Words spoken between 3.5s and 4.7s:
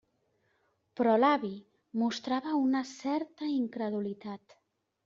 incredulitat.